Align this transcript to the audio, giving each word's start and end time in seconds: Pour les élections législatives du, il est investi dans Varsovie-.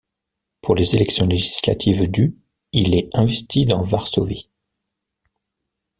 Pour 0.61 0.73
les 0.73 0.95
élections 0.95 1.27
législatives 1.27 2.09
du, 2.09 2.35
il 2.71 2.95
est 2.95 3.07
investi 3.15 3.65
dans 3.67 3.83
Varsovie-. 3.83 4.49